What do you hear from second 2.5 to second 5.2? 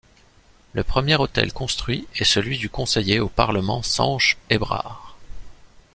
du conseiller au Parlement Sanche Hébrard.